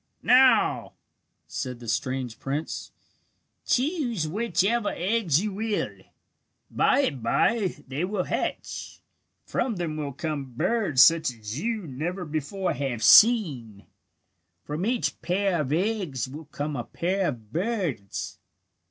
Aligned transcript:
"Now," 0.23 0.93
said 1.45 1.79
the 1.79 1.87
strange 1.87 2.39
prince, 2.39 2.91
"choose 3.67 4.27
whichever 4.27 4.89
eggs 4.89 5.43
you 5.43 5.53
will. 5.53 5.95
By 6.71 7.01
and 7.01 7.21
bye 7.21 7.75
they 7.87 8.03
will 8.03 8.23
hatch. 8.23 8.99
From 9.45 9.75
them 9.75 9.97
will 9.97 10.11
come 10.13 10.53
birds 10.53 11.03
such 11.03 11.29
as 11.31 11.59
you 11.59 11.85
never 11.85 12.25
before 12.25 12.73
have 12.73 13.03
seen. 13.03 13.85
From 14.63 14.87
each 14.87 15.21
pair 15.21 15.61
of 15.61 15.71
eggs 15.71 16.27
will 16.27 16.45
come 16.45 16.75
a 16.75 16.83
pair 16.83 17.27
of 17.27 17.51
birds." 17.53 18.39